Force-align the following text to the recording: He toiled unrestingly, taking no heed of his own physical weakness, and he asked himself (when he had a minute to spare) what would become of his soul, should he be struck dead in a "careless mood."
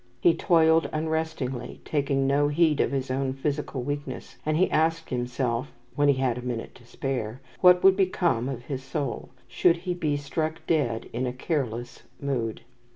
He 0.19 0.33
toiled 0.33 0.87
unrestingly, 0.91 1.79
taking 1.85 2.25
no 2.25 2.47
heed 2.47 2.79
of 2.79 2.91
his 2.91 3.11
own 3.11 3.33
physical 3.33 3.83
weakness, 3.83 4.37
and 4.43 4.57
he 4.57 4.71
asked 4.71 5.11
himself 5.11 5.71
(when 5.95 6.07
he 6.07 6.15
had 6.15 6.39
a 6.39 6.41
minute 6.41 6.73
to 6.73 6.87
spare) 6.87 7.39
what 7.59 7.83
would 7.83 7.95
become 7.95 8.49
of 8.49 8.63
his 8.65 8.81
soul, 8.83 9.29
should 9.47 9.77
he 9.85 9.93
be 9.93 10.17
struck 10.17 10.65
dead 10.65 11.07
in 11.13 11.27
a 11.27 11.33
"careless 11.33 12.01
mood." 12.19 12.61